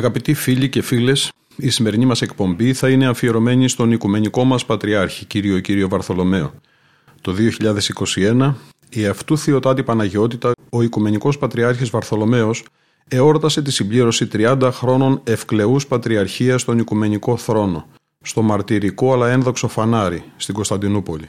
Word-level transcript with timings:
Αγαπητοί 0.00 0.34
φίλοι 0.34 0.68
και 0.68 0.82
φίλες, 0.82 1.32
η 1.56 1.70
σημερινή 1.70 2.04
μας 2.04 2.22
εκπομπή 2.22 2.72
θα 2.72 2.90
είναι 2.90 3.06
αφιερωμένη 3.06 3.68
στον 3.68 3.92
οικουμενικό 3.92 4.44
μας 4.44 4.66
Πατριάρχη, 4.66 5.24
κύριο 5.24 5.60
κύριο 5.60 5.88
Βαρθολομαίο. 5.88 6.54
Το 7.20 7.32
2021, 7.32 8.54
η 8.90 9.06
αυτού 9.06 9.38
Θεοτάτη 9.38 9.82
Παναγιότητα, 9.82 10.52
ο 10.70 10.82
Οικουμενικός 10.82 11.38
Πατριάρχης 11.38 11.90
Βαρθολομαίος, 11.90 12.64
εόρτασε 13.08 13.62
τη 13.62 13.72
συμπλήρωση 13.72 14.28
30 14.32 14.70
χρόνων 14.72 15.20
ευκλεούς 15.24 15.86
πατριαρχίας 15.86 16.60
στον 16.60 16.78
Οικουμενικό 16.78 17.36
Θρόνο, 17.36 17.86
στο 18.22 18.42
μαρτυρικό 18.42 19.12
αλλά 19.12 19.30
ένδοξο 19.30 19.68
φανάρι, 19.68 20.24
στην 20.36 20.54
Κωνσταντινούπολη. 20.54 21.28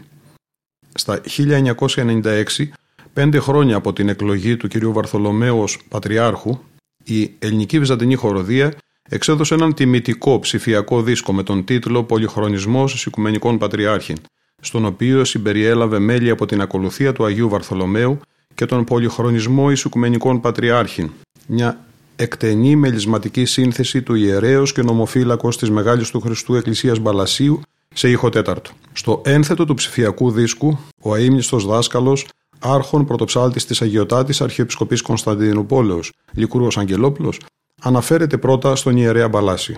Στα 0.94 1.22
1996, 1.26 2.72
πέντε 3.14 3.40
χρόνια 3.40 3.76
από 3.76 3.94
την 3.94 4.10
εκλογή 4.10 4.58
του 4.58 4.68
κ. 4.68 4.86
Βαρθολομαίου 4.86 5.62
ως 5.62 5.80
Πατριάρχου, 5.90 6.60
η 7.04 7.32
Ελληνική 7.40 7.80
Βυζαντινή 7.80 8.16
Χοροδία 8.16 8.74
εξέδωσε 9.10 9.54
έναν 9.54 9.74
τιμητικό 9.74 10.40
ψηφιακό 10.40 11.02
δίσκο 11.02 11.34
με 11.34 11.44
τον 11.44 11.64
τίτλο 11.64 12.04
«Πολυχρονισμός 12.04 13.06
Οικουμενικών 13.06 13.58
Πατριάρχην», 13.58 14.18
στον 14.62 14.86
οποίο 14.86 15.24
συμπεριέλαβε 15.24 16.00
μέλη 16.00 16.30
από 16.30 16.46
την 16.46 16.62
ακολουθία 16.62 17.14
του 17.14 17.26
Αγίου 17.26 17.50
Βαρθολομαίου 17.50 18.20
και 18.56 18.66
τον 18.66 18.84
πολυχρονισμό 18.84 19.72
Ισοικουμενικών 19.72 20.42
Πατριάρχην, 20.42 21.12
μια 21.48 21.86
εκτενή 22.16 22.76
μελισματική 22.76 23.46
σύνθεση 23.46 24.02
του 24.02 24.16
ιερέως 24.16 24.74
και 24.74 24.82
νομοφύλακος 24.82 25.58
της 25.58 25.70
Μεγάλης 25.70 26.10
του 26.10 26.20
Χριστού 26.20 26.56
Εκκλησίας 26.56 27.00
Μπαλασίου 27.00 27.62
σε 27.94 28.10
ήχο 28.10 28.30
τέταρτο. 28.30 28.72
Στο 28.94 29.22
ένθετο 29.26 29.66
του 29.66 29.74
ψηφιακού 29.74 30.32
δίσκου, 30.32 30.78
ο 31.02 31.14
αείμνηστος 31.14 31.66
δάσκαλος, 31.66 32.26
άρχον 32.62 33.06
πρωτοψάλτης 33.06 33.66
της 33.66 33.82
Αγιοτάτης 33.82 34.42
Αρχιεπισκοπής 34.42 35.02
Κωνσταντινούπολεως, 35.02 36.12
Λικούργος 36.34 36.78
Αγγελόπουλος, 36.78 37.40
αναφέρεται 37.82 38.38
πρώτα 38.38 38.76
στον 38.76 38.98
ιερέα 38.98 39.28
Μπαλάσιο. 39.28 39.76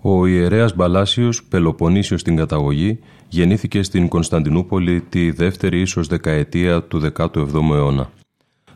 Ο 0.00 0.26
ιερέας 0.26 0.74
Μπαλάσιος, 0.74 1.44
Πελοποννήσιος 1.44 2.20
στην 2.20 2.36
καταγωγή, 2.36 2.98
γεννήθηκε 3.28 3.82
στην 3.82 4.08
Κωνσταντινούπολη 4.08 5.00
τη 5.00 5.30
δεύτερη 5.30 5.80
ίσως 5.80 6.06
δεκαετία 6.06 6.82
του 6.82 7.12
17ου 7.16 7.70
αιώνα. 7.72 8.10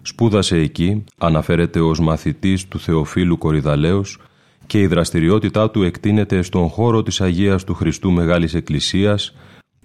Σπούδασε 0.02 0.56
εκεί, 0.56 1.04
αναφέρεται 1.18 1.80
ως 1.80 2.00
μαθητής 2.00 2.68
του 2.68 2.78
Θεοφίλου 2.80 3.38
Κορυδαλέως 3.38 4.18
και 4.66 4.80
η 4.80 4.86
δραστηριότητά 4.86 5.70
του 5.70 5.82
εκτείνεται 5.82 6.42
στον 6.42 6.68
χώρο 6.68 7.02
της 7.02 7.20
Αγίας 7.20 7.64
του 7.64 7.74
Χριστού 7.74 8.10
Μεγάλης 8.10 8.54
Εκκλησίας, 8.54 9.34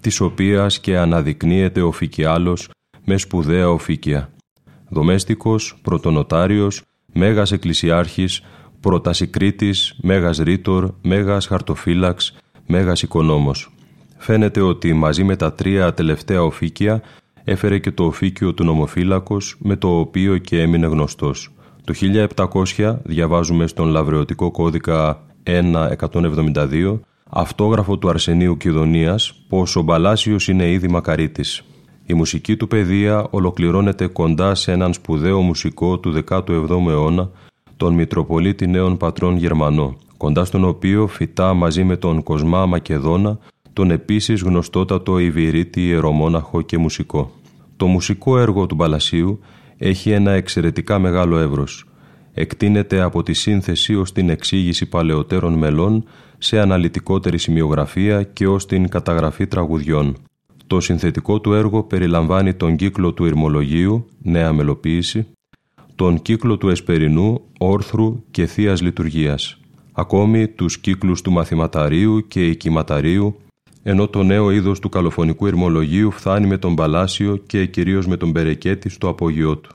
της 0.00 0.20
οποίας 0.20 0.80
και 0.80 0.98
αναδεικνύεται 0.98 1.82
ο 1.82 1.92
Φικιάλος 1.92 2.68
με 3.04 3.16
σπουδαία 3.16 3.70
οφίκια. 3.70 4.30
Δομέστικος, 4.88 5.78
πρωτονοτάριος, 5.82 6.82
μέγας 7.12 7.52
εκκλησιάρχης, 7.52 8.42
πρωτασικρίτης, 8.80 9.96
μέγας 10.02 10.38
ρήτορ, 10.38 10.90
μέγας 11.02 11.46
χαρτοφύλαξ, 11.46 12.36
μέγας 12.66 13.02
οικονόμος. 13.02 13.74
Φαίνεται 14.18 14.60
ότι 14.60 14.92
μαζί 14.92 15.24
με 15.24 15.36
τα 15.36 15.52
τρία 15.52 15.94
τελευταία 15.94 16.42
οφίκια 16.42 17.02
έφερε 17.44 17.78
και 17.78 17.90
το 17.90 18.04
οφίκιο 18.04 18.54
του 18.54 18.64
νομοφύλακος 18.64 19.56
με 19.58 19.76
το 19.76 19.98
οποίο 19.98 20.38
και 20.38 20.60
έμεινε 20.60 20.86
γνωστός. 20.86 21.52
Το 21.84 21.94
1700 21.94 23.00
διαβάζουμε 23.04 23.66
στον 23.66 23.88
Λαβρεωτικό 23.88 24.50
κώδικα 24.50 25.22
1.172 25.42 27.00
αυτόγραφο 27.30 27.98
του 27.98 28.08
Αρσενίου 28.08 28.56
Κιδωνίας 28.56 29.44
πως 29.48 29.76
ο 29.76 29.82
Μπαλάσιος 29.82 30.48
είναι 30.48 30.70
ήδη 30.70 30.88
μακαρίτης. 30.88 31.62
Η 32.06 32.14
μουσική 32.14 32.56
του 32.56 32.68
παιδεία 32.68 33.26
ολοκληρώνεται 33.30 34.06
κοντά 34.06 34.54
σε 34.54 34.72
έναν 34.72 34.92
σπουδαίο 34.92 35.40
μουσικό 35.40 35.98
του 35.98 36.24
17ου 36.28 36.68
αιώνα, 36.88 37.30
τον 37.76 37.94
Μητροπολίτη 37.94 38.66
Νέων 38.66 38.96
Πατρών 38.96 39.36
Γερμανό, 39.36 39.96
κοντά 40.16 40.44
στον 40.44 40.64
οποίο 40.64 41.06
φυτά 41.06 41.54
μαζί 41.54 41.84
με 41.84 41.96
τον 41.96 42.22
Κοσμά 42.22 42.66
Μακεδόνα 42.66 43.38
τον 43.72 43.90
επίσης 43.90 44.42
γνωστότατο 44.42 45.18
Ιβυρίτη 45.18 45.86
ιερομόναχο 45.86 46.62
και 46.62 46.78
μουσικό. 46.78 47.30
Το 47.76 47.86
μουσικό 47.86 48.38
έργο 48.38 48.66
του 48.66 48.74
Μπαλασίου 48.74 49.40
έχει 49.76 50.10
ένα 50.10 50.30
εξαιρετικά 50.30 50.98
μεγάλο 50.98 51.38
εύρος. 51.38 51.86
Εκτείνεται 52.34 53.00
από 53.00 53.22
τη 53.22 53.32
σύνθεση 53.32 53.94
ως 53.94 54.12
την 54.12 54.28
εξήγηση 54.28 54.88
παλαιότερων 54.88 55.52
μελών 55.52 56.04
σε 56.38 56.60
αναλυτικότερη 56.60 57.38
σημειογραφία 57.38 58.22
και 58.22 58.46
ως 58.46 58.66
την 58.66 58.88
καταγραφή 58.88 59.46
τραγουδιών. 59.46 60.16
Το 60.66 60.80
συνθετικό 60.80 61.40
του 61.40 61.52
έργο 61.52 61.82
περιλαμβάνει 61.82 62.54
τον 62.54 62.76
κύκλο 62.76 63.12
του 63.12 63.24
Ιρμολογίου, 63.24 64.08
νέα 64.22 64.52
μελοποίηση, 64.52 65.26
τον 65.94 66.22
κύκλο 66.22 66.56
του 66.56 66.68
Εσπερινού, 66.68 67.40
Όρθρου 67.58 68.22
και 68.30 68.46
Θείας 68.46 68.82
Λειτουργίας, 68.82 69.60
ακόμη 69.92 70.48
τους 70.48 70.78
κύκλους 70.78 71.22
του 71.22 71.32
Μαθηματαρίου 71.32 72.26
και 72.28 72.46
Οικηματαρίου, 72.46 73.36
ενώ 73.82 74.08
το 74.08 74.22
νέο 74.22 74.50
είδος 74.50 74.78
του 74.78 74.88
καλοφωνικού 74.88 75.46
Ιρμολογίου 75.46 76.10
φτάνει 76.10 76.46
με 76.46 76.58
τον 76.58 76.74
Παλάσιο 76.74 77.36
και 77.36 77.66
κυρίως 77.66 78.06
με 78.06 78.16
τον 78.16 78.32
Περεκέτη 78.32 78.88
στο 78.88 79.08
απόγειό 79.08 79.56
του. 79.56 79.70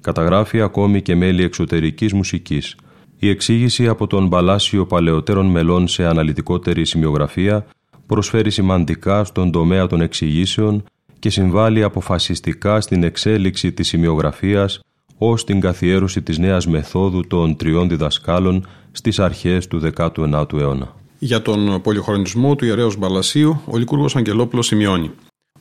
Καταγράφει 0.00 0.60
ακόμη 0.60 1.02
και 1.02 1.14
μέλη 1.14 1.42
εξωτερικής 1.42 2.12
μουσικής. 2.12 2.76
Η 3.18 3.28
εξήγηση 3.28 3.88
από 3.88 4.06
τον 4.06 4.28
Παλάσιο 4.28 4.86
παλαιότερων 4.86 5.46
μελών 5.46 5.88
σε 5.88 6.06
αναλυτικότερη 6.06 6.84
σημειογραφία 6.84 7.66
προσφέρει 8.06 8.50
σημαντικά 8.50 9.24
στον 9.24 9.50
τομέα 9.50 9.86
των 9.86 10.00
εξηγήσεων 10.00 10.84
και 11.18 11.30
συμβάλλει 11.30 11.82
αποφασιστικά 11.82 12.80
στην 12.80 13.02
εξέλιξη 13.02 13.72
της 13.72 13.88
σημειογραφίας 13.88 14.80
ως 15.18 15.44
την 15.44 15.60
καθιέρωση 15.60 16.22
της 16.22 16.38
νέας 16.38 16.66
μεθόδου 16.66 17.26
των 17.26 17.56
τριών 17.56 17.88
διδασκάλων 17.88 18.66
στις 18.92 19.18
αρχές 19.18 19.66
του 19.66 19.92
19ου 19.96 20.52
αιώνα. 20.52 20.94
Για 21.18 21.42
τον 21.42 21.80
πολυχρονισμό 21.82 22.54
του 22.54 22.64
ιερέως 22.64 22.96
Μπαλασίου, 22.96 23.60
ο 23.64 23.76
Λικούργος 23.76 24.16
Αγγελόπουλος 24.16 24.66
σημειώνει 24.66 25.10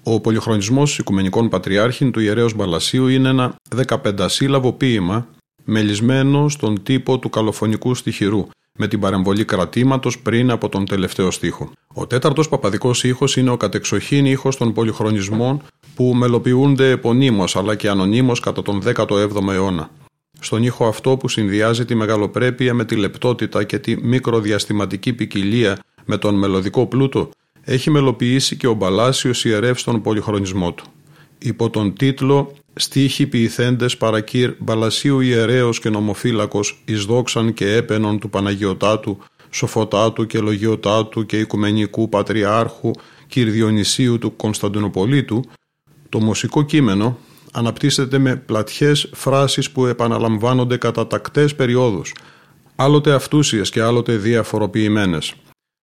ο 0.03 0.19
πολυχρονισμός 0.19 0.97
Οικουμενικών 0.97 1.49
Πατριάρχην 1.49 2.11
του 2.11 2.19
ιερέως 2.19 2.53
Μπαλασίου 2.53 3.07
είναι 3.07 3.29
ένα 3.29 3.55
15 3.87 4.25
σύλλαβο 4.29 4.73
ποίημα 4.73 5.27
μελισμένο 5.63 6.49
στον 6.49 6.83
τύπο 6.83 7.19
του 7.19 7.29
καλοφωνικού 7.29 7.95
στοιχειρού 7.95 8.47
με 8.77 8.87
την 8.87 8.99
παρεμβολή 8.99 9.45
κρατήματος 9.45 10.19
πριν 10.19 10.51
από 10.51 10.69
τον 10.69 10.85
τελευταίο 10.85 11.31
στίχο. 11.31 11.71
Ο 11.93 12.07
τέταρτος 12.07 12.49
παπαδικός 12.49 13.03
ήχος 13.03 13.37
είναι 13.37 13.49
ο 13.49 13.57
κατεξοχήν 13.57 14.25
ήχος 14.25 14.57
των 14.57 14.73
πολυχρονισμών 14.73 15.61
που 15.95 16.13
μελοποιούνται 16.15 16.89
επωνύμως 16.89 17.55
αλλά 17.55 17.75
και 17.75 17.89
ανωνύμως 17.89 18.39
κατά 18.39 18.61
τον 18.61 18.81
17ο 18.95 19.47
αιώνα. 19.51 19.89
Στον 20.39 20.63
ήχο 20.63 20.87
αυτό 20.87 21.17
που 21.17 21.27
συνδυάζει 21.27 21.85
τη 21.85 21.95
μεγαλοπρέπεια 21.95 22.73
με 22.73 22.85
τη 22.85 22.95
λεπτότητα 22.95 23.63
και 23.63 23.79
τη 23.79 24.05
μικροδιαστηματική 24.05 25.13
ποικιλία 25.13 25.79
με 26.05 26.17
τον 26.17 26.35
μελωδικό 26.35 26.85
πλούτο, 26.85 27.29
έχει 27.61 27.89
μελοποιήσει 27.89 28.57
και 28.57 28.67
ο 28.67 28.73
Μπαλάσιος 28.73 29.45
ιερεύς 29.45 29.81
στον 29.81 30.01
πολυχρονισμό 30.01 30.73
του. 30.73 30.85
Υπό 31.45 31.69
τον 31.69 31.93
τίτλο 31.93 32.53
«Στίχοι 32.73 33.27
ποιηθέντες 33.27 33.97
παρακύρ 33.97 34.53
Μπαλασίου 34.59 35.19
ιερέως 35.19 35.79
και 35.79 35.89
νομοφύλακος 35.89 36.81
εις 36.85 37.05
δόξαν 37.05 37.53
και 37.53 37.75
έπαινον 37.75 38.19
του 38.19 38.29
Παναγιωτάτου, 38.29 39.17
Σοφοτάτου 39.49 40.25
και 40.25 40.39
Λογιωτάτου 40.39 41.25
και 41.25 41.39
Οικουμενικού 41.39 42.09
Πατριάρχου 42.09 42.91
κυρ 43.27 43.49
Διονυσίου 43.49 44.17
του 44.17 44.35
Κωνσταντινοπολίτου», 44.35 45.43
το 46.09 46.19
μουσικό 46.19 46.63
κείμενο 46.63 47.17
αναπτύσσεται 47.51 48.17
με 48.17 48.35
πλατιές 48.35 49.09
φράσεις 49.13 49.71
που 49.71 49.85
επαναλαμβάνονται 49.85 50.77
κατά 50.77 51.07
τακτές 51.07 51.55
περιόδους, 51.55 52.13
άλλοτε 52.75 53.13
αυτούσιες 53.13 53.69
και 53.69 53.81
άλλοτε 53.81 54.15
διαφοροποιημένες. 54.15 55.33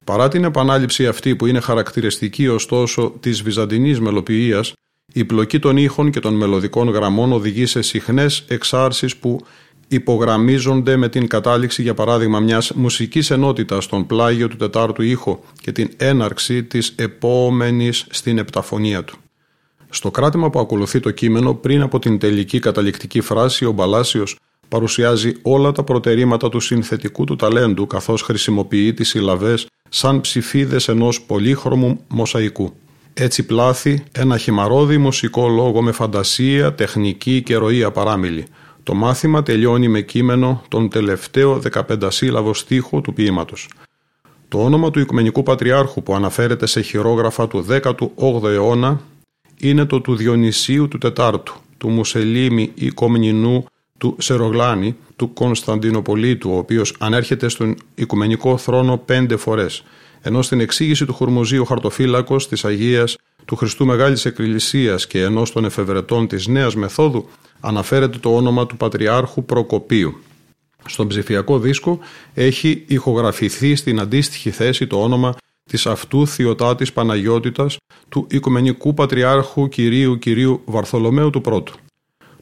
Παρά 0.06 0.28
την 0.28 0.44
επανάληψη 0.44 1.08
αυτή 1.08 1.36
που 1.36 1.46
είναι 1.46 1.60
χαρακτηριστική 1.60 2.48
ωστόσο 2.48 3.14
της 3.20 3.42
βυζαντινής 3.42 4.00
μελοποιίας, 4.00 4.74
η 5.14 5.26
πλοκή 5.26 5.60
των 5.60 5.78
ήχων 5.78 6.12
και 6.12 6.20
των 6.20 6.34
μελωδικών 6.34 6.90
γραμμών 6.90 7.32
οδηγεί 7.32 7.66
σε 7.66 7.82
συχνές 7.82 8.44
εξάρσεις 8.48 9.16
που 9.16 9.46
υπογραμμίζονται 9.88 10.96
με 10.96 11.10
την 11.10 11.28
κατάληξη 11.28 11.82
για 11.82 11.94
παράδειγμα 11.94 12.40
μιας 12.40 12.72
μουσικής 12.72 13.32
ενότητας 13.32 13.84
στον 13.84 14.06
πλάγιο 14.06 14.48
του 14.48 14.56
τετάρτου 14.56 15.02
ήχο 15.02 15.44
και 15.62 15.72
την 15.72 15.90
έναρξη 15.98 16.64
της 16.64 16.94
επόμενης 16.96 18.06
στην 18.10 18.38
επταφωνία 18.38 19.04
του. 19.04 19.18
Στο 19.90 20.12
κράτημα 20.12 20.50
που 20.50 20.60
ακολουθεί 20.60 21.00
το 21.00 21.12
κείμενο 21.12 21.54
πριν 21.54 21.82
από 21.82 22.00
την 22.00 22.20
τελική 22.20 22.60
καταληκτική 22.60 23.22
φράση 23.22 23.66
ο 23.66 23.72
Μπαλάσιος 23.72 24.38
παρουσιάζει 24.68 25.34
όλα 25.42 25.72
τα 25.72 25.84
προτερήματα 25.84 26.50
του 26.50 26.60
συνθετικού 26.60 27.24
του 27.24 27.36
ταλέντου 27.36 27.88
καθώς 27.88 28.22
χρησιμοποιεί 28.22 28.94
τις 28.94 29.10
συλλαβές 29.10 29.68
σαν 29.90 30.22
ψηφίδες 30.22 30.88
ενός 30.88 31.22
πολύχρωμου 31.22 32.00
μοσαϊκού. 32.08 32.74
Έτσι 33.14 33.46
πλάθει 33.46 34.04
ένα 34.12 34.38
χυμαρόδι 34.38 34.98
μουσικό 34.98 35.48
λόγο 35.48 35.82
με 35.82 35.92
φαντασία, 35.92 36.74
τεχνική 36.74 37.42
και 37.42 37.56
ροή 37.56 37.84
απαράμιλη. 37.84 38.46
Το 38.84 38.94
μάθημα 38.94 39.44
τελειώνει 39.44 39.88
με 39.88 40.02
κείμενο 40.02 40.64
τον 40.68 40.90
τελευταίο 40.90 41.62
15 41.90 42.08
σύλλαβο 42.08 42.54
στίχο 42.54 43.02
του 43.02 43.14
ποίηματος. 43.14 43.70
Το 44.48 44.64
όνομα 44.64 44.92
του 44.92 45.00
Οικουμενικού 45.00 45.44
Πατριάρχου 45.44 46.04
που 46.04 46.16
αναφέρεται 46.16 46.66
σε 46.66 46.82
χειρόγραφα 46.82 47.48
του 47.48 47.66
18ου 47.70 48.44
αιώνα 48.44 49.02
είναι 49.60 49.86
το 49.86 50.02
του 50.02 50.16
Διονυσίου 50.16 50.88
του 50.88 50.98
Τετάρτου, 50.98 51.56
του 51.78 51.90
Μουσελίμη 51.90 52.72
ή 52.76 52.90
Κομνηνού 52.90 53.66
του 53.98 54.16
Σερογλάνη, 54.20 54.96
του 55.16 55.34
Κωνσταντινοπολίτου, 55.34 56.52
ο 56.52 56.58
οποίος 56.58 56.96
ανέρχεται 57.00 57.50
στον 57.50 57.76
Οικουμενικό 57.96 58.58
θρόνο 58.58 58.98
πέντε 58.98 59.36
φορές, 59.36 59.84
ενώ 60.22 60.42
στην 60.42 60.60
εξήγηση 60.60 61.06
του 61.06 61.14
Χουρμουζίου 61.14 61.66
Χαρτοφύλακος 61.66 62.48
της 62.48 62.66
Αγίας 62.66 63.18
του 63.46 63.56
Χριστού 63.56 63.86
Μεγάλης 63.86 64.26
Εκκλησίας 64.26 65.08
και 65.08 65.22
ενός 65.22 65.52
των 65.52 65.66
εφευρετών 65.66 66.28
της 66.28 66.48
Νέας 66.48 66.76
Μεθόδου 66.76 67.30
αναφέρεται 67.60 68.18
το 68.18 68.36
όνομα 68.36 68.66
του 68.66 68.78
Πατριάρχου 68.78 69.44
Προκοπίου. 69.44 70.18
Στον 70.86 71.08
ψηφιακό 71.08 71.60
δίσκο 71.60 72.00
έχει 72.34 72.84
ηχογραφηθεί 72.88 73.76
στην 73.76 74.00
αντίστοιχη 74.00 74.50
θέση 74.50 74.88
το 74.88 75.04
όνομα 75.04 75.36
της 75.70 75.86
αυτού 75.86 76.28
Θειοτάτης 76.28 76.94
Παναγιώτητας 76.94 77.78
του 78.10 78.28
Οικουμενικού 78.30 78.94
Πατριάρχου 78.94 79.70
Κυρίου 79.70 80.20
Κυρίου 80.20 80.62
Βαρθολομαίου 80.66 81.30
του 81.30 81.42
Πρώτου. 81.42 81.74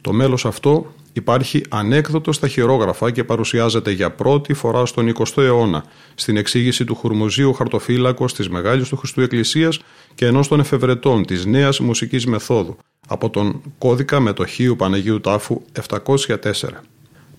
Το 0.02 0.14
μέλος 0.14 0.46
αυτό 0.46 0.94
υπάρχει 1.18 1.64
ανέκδοτο 1.70 2.32
στα 2.32 2.48
χειρόγραφα 2.48 3.12
και 3.12 3.24
παρουσιάζεται 3.24 3.92
για 3.92 4.12
πρώτη 4.12 4.54
φορά 4.54 4.86
στον 4.86 5.14
20ο 5.18 5.44
αιώνα 5.44 5.84
στην 6.16 6.38
εξήγηση 6.38 6.84
του 6.84 6.96
Χουρμουζίου 6.96 7.54
Χαρτοφύλακος 7.54 8.34
της 8.34 8.50
Μεγάλης 8.50 8.90
του 8.90 8.98
Χριστού 8.98 9.22
Εκκλησίας 9.22 9.80
και 10.16 10.26
ενός 10.26 10.48
των 10.48 10.60
εφευρετών 10.60 11.26
της 11.26 11.46
νέας 11.46 11.80
μουσικής 11.80 12.26
μεθόδου 12.26 12.78
από 13.08 13.30
τον 13.30 13.62
κώδικα 13.78 14.20
μετοχίου 14.20 14.76
Παναγίου 14.76 15.20
Τάφου 15.20 15.62
704. 15.88 16.52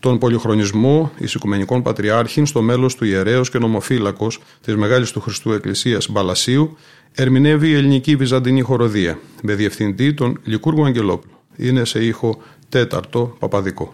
Τον 0.00 0.18
πολυχρονισμό 0.18 1.12
Οικουμενικών 1.18 1.82
Πατριάρχην 1.82 2.46
στο 2.46 2.62
μέλος 2.62 2.94
του 2.94 3.04
ιερέως 3.04 3.50
και 3.50 3.58
νομοφύλακος 3.58 4.40
της 4.60 4.76
Μεγάλης 4.76 5.10
του 5.10 5.20
Χριστού 5.20 5.52
Εκκλησίας 5.52 6.08
Μπαλασίου 6.10 6.76
ερμηνεύει 7.14 7.68
η 7.68 7.74
ελληνική 7.74 8.16
βυζαντινή 8.16 8.60
χοροδία 8.60 9.18
με 9.42 9.54
διευθυντή 9.54 10.14
τον 10.14 10.40
Λικούργο 10.44 10.84
Αγγελόπουλο. 10.84 11.32
Είναι 11.56 11.84
σε 11.84 12.04
ήχο 12.04 12.42
τέταρτο 12.68 13.36
παπαδικό. 13.38 13.90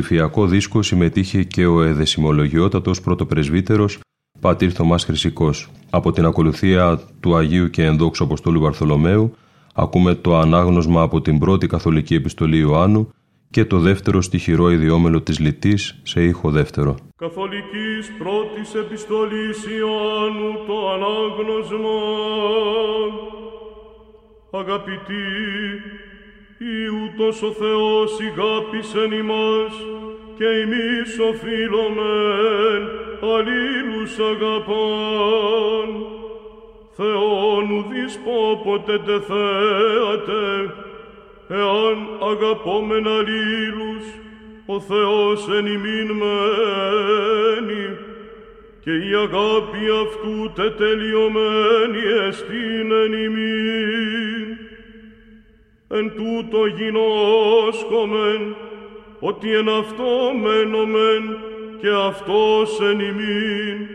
Ψηφιακό 0.00 0.46
δίσκο 0.46 0.82
συμμετείχε 0.82 1.42
και 1.42 1.66
ο 1.66 1.82
εδεσιμολογιότατος 1.82 3.00
πρωτοπρεσβύτερος 3.00 3.98
Πατήρ 4.40 4.72
Θωμάς 4.74 5.04
Χρυσικός. 5.04 5.70
Από 5.90 6.12
την 6.12 6.24
ακολουθία 6.24 7.00
του 7.20 7.36
Αγίου 7.36 7.70
και 7.70 7.84
Ενδόξου 7.84 8.24
Αποστόλου 8.24 8.60
Βαρθολομαίου 8.60 9.34
ακούμε 9.74 10.14
το 10.14 10.36
ανάγνωσμα 10.36 11.02
από 11.02 11.20
την 11.20 11.38
πρώτη 11.38 11.66
καθολική 11.66 12.14
επιστολή 12.14 12.58
Ιωάννου 12.58 13.10
και 13.50 13.64
το 13.64 13.78
δεύτερο 13.78 14.20
στοιχειρό 14.22 14.70
ιδιόμελο 14.70 15.20
της 15.22 15.38
Λιτής 15.38 16.00
σε 16.02 16.24
ήχο 16.24 16.50
δεύτερο. 16.50 16.94
Καθολικής 17.16 18.12
πρώτης 18.18 18.74
επιστολής 18.74 19.64
Ιωάννου 19.78 20.52
το 20.66 20.90
ανάγνωσμα. 20.94 21.98
Αγαπητοί, 24.50 25.24
ούτως 26.64 27.42
ο 27.42 27.52
Θεός 27.52 28.20
ηγάπησεν 28.20 29.12
ημάς 29.12 29.74
και 30.38 30.46
εμείς 30.46 31.18
οφείλομεν 31.18 32.82
αλλήλους 33.34 34.18
αγαπών. 34.18 36.06
Θεόν 36.96 37.70
ουδείς 37.70 38.18
πόποτε 38.24 38.98
τε 38.98 39.20
θέατε, 39.20 40.74
εάν 41.48 42.08
αγαπόμεν 42.30 43.06
αλλήλους, 43.08 44.04
ο 44.66 44.80
Θεός 44.80 45.48
εν 45.48 45.66
ημίν 45.66 46.10
μένει, 46.20 47.96
και 48.80 48.90
η 48.90 49.14
αγάπη 49.14 49.84
αυτού 50.04 50.52
τετελειωμένη 50.54 52.02
εστίν 52.26 52.92
εν 52.92 53.12
ημίν 53.12 54.65
εν 55.96 56.12
τούτο 56.16 56.66
γινώσκομεν, 56.66 58.56
ότι 59.20 59.54
εν 59.54 59.68
αυτό 59.68 60.32
μένομεν 60.42 61.38
και 61.80 61.88
αυτός 62.06 62.80
εν 62.80 63.00
ημίν, 63.00 63.88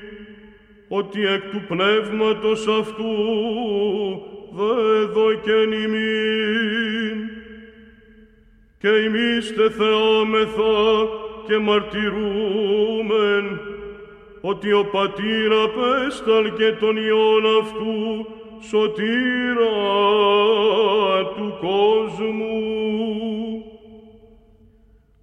ότι 0.88 1.26
εκ 1.26 1.42
του 1.52 1.62
πνεύματος 1.68 2.68
αυτού 2.68 3.14
δέδοκεν 4.52 5.72
ημίν. 5.72 7.30
Και 8.80 8.90
εμείς 8.90 9.54
θεάμεθα 9.78 11.10
και 11.48 11.58
μαρτυρούμεν, 11.58 12.80
ότι 14.42 14.74
ο 14.74 14.86
Πατήρ 14.92 15.52
απέσταλ 15.54 16.54
και 16.54 16.72
τον 16.72 16.98
Υιόν 16.98 17.46
αυτού 17.62 18.28
σωτήρα 18.70 19.72
του 21.36 21.36
του 21.36 21.58
κόσμου. 21.62 22.62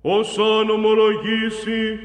Όσαν 0.01 0.71
ομολογήσει 0.71 1.99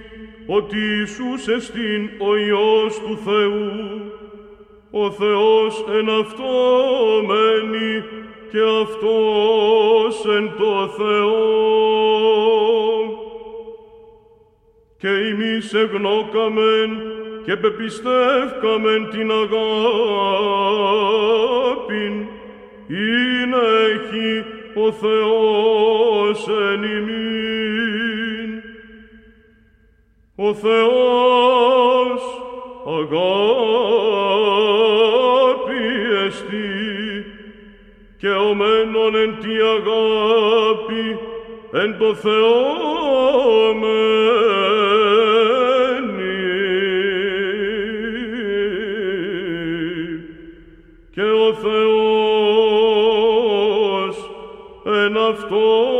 ότι 0.48 0.78
Ιησούς 0.78 1.48
εστίν 1.48 2.10
ο 2.20 2.36
Υιός 2.36 3.00
του 3.00 3.18
Θεού, 3.18 3.72
ο 4.92 5.12
Θεός 5.12 5.86
εν 5.98 6.10
αυτό 6.10 6.44
μένει 7.28 8.04
και 8.52 8.60
αυτός 8.82 10.36
εν 10.36 10.52
το 10.58 10.88
Θεό. 10.88 11.72
Και 14.98 15.08
εμείς 15.08 15.74
εγνώκαμεν 15.74 17.22
και 17.46 17.56
πεπιστεύκαμεν 17.56 19.10
την 19.10 19.32
αγάπην, 19.32 19.64
είναι 22.88 23.58
έχει 23.94 24.46
ο 24.76 24.91
Θεός 24.91 26.48
εν 26.48 26.84
ημίν. 26.84 28.62
Ο 30.36 30.54
Θεός 30.54 32.22
αγάπη 32.88 33.34
εστί 36.26 37.26
και 38.18 38.30
ο 38.30 38.54
μένων 38.54 39.16
εν 39.16 39.38
τη 39.39 39.54
αγάπη 39.54 41.20
εν 41.72 41.98
το 41.98 42.16
Θεό 42.16 42.74
και 43.74 44.43
αυτό 55.34 55.93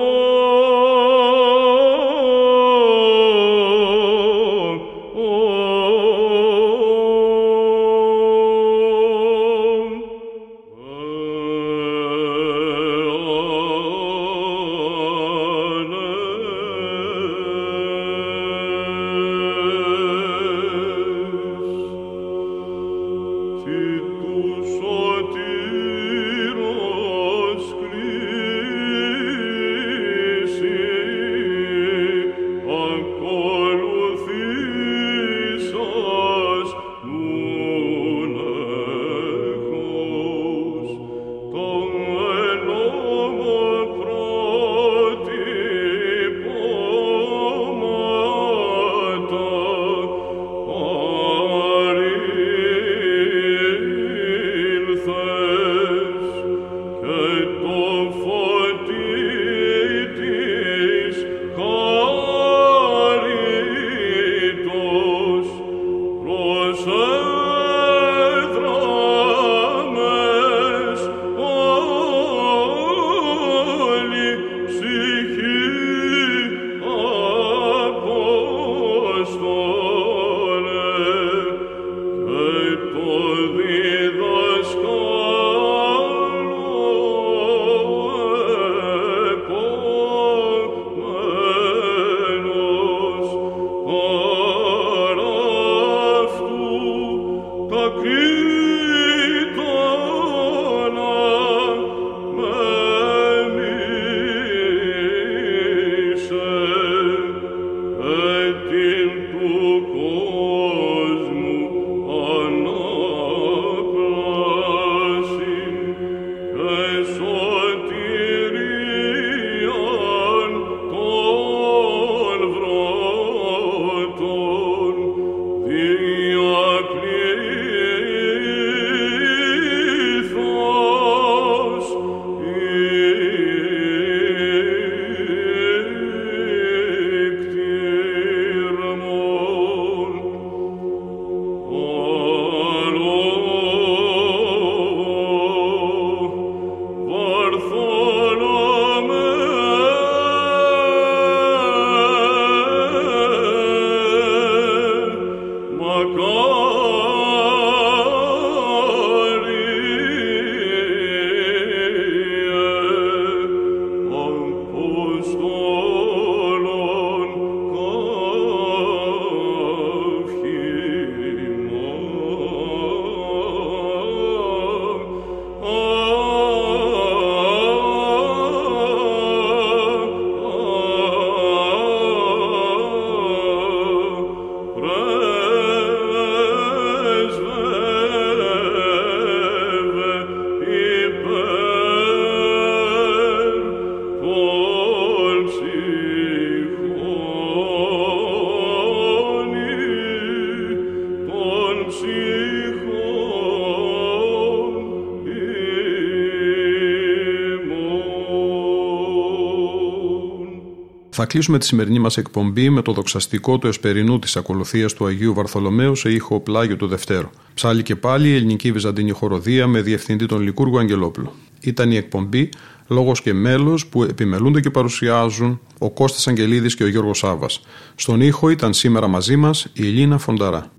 Θα 211.16 211.26
κλείσουμε 211.26 211.57
τη 211.57 211.66
σημερινή 211.66 211.99
μας 211.99 212.18
εκπομπή 212.18 212.70
με 212.70 212.82
το 212.82 212.91
δοξαστικό 212.91 213.57
του 213.57 213.68
Εσπερινού 213.68 214.20
της 214.20 214.36
ακολουθίας 214.36 214.93
του 214.93 215.05
Αγίου 215.05 215.34
Βαρθολομαίου 215.34 215.95
σε 215.95 216.11
ήχο 216.11 216.39
πλάγιο 216.39 216.76
του 216.76 216.88
Δευτέρου. 216.88 217.30
Ψάλει 217.53 217.84
και 217.84 217.95
πάλι 217.95 218.28
η 218.30 218.36
ελληνική 218.36 218.72
βυζαντινή 218.72 219.11
χοροδία 219.11 219.68
με 219.68 219.82
διευθυντή 219.82 220.26
τον 220.26 220.41
Λικούργο 220.41 220.78
Αγγελόπουλο. 220.78 221.34
Ήταν 221.61 221.91
η 221.91 221.95
εκπομπή 221.95 222.49
Λόγος 222.88 223.22
και 223.22 223.34
Μέλος 223.34 223.88
που 223.88 224.03
επιμελούνται 224.03 224.59
και 224.59 224.70
παρουσιάζουν 224.70 225.59
ο 225.78 225.89
Κώστας 225.91 226.28
Αγγελίδης 226.28 226.76
και 226.76 226.84
ο 226.84 226.88
Γιώργος 226.88 227.18
Σάβα. 227.18 227.47
Στον 227.95 228.22
ήχο 228.22 228.49
ήταν 228.49 228.74
σήμερα 228.74 229.07
μαζί 229.07 229.36
μας 229.36 229.68
η 229.74 229.88
Ελίνα 229.88 230.18
Φονταρά. 230.18 230.72